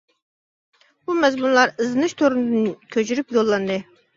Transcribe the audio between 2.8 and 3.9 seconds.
كۆرۈپ يوللاندى.